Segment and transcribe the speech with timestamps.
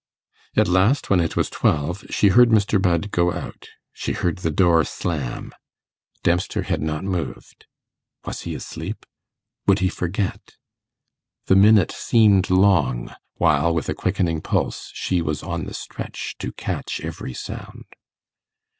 [0.57, 2.81] At last, when it was twelve, she heard Mr.
[2.81, 5.51] Budd go out; she heard the door slam.
[6.23, 7.67] Dempster had not moved.
[8.25, 9.05] Was he asleep?
[9.67, 10.55] Would he forget?
[11.45, 16.51] The minute seemed long, while, with a quickening pulse, she was on the stretch to
[16.51, 17.85] catch every sound.